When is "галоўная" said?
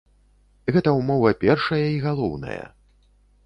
2.09-2.61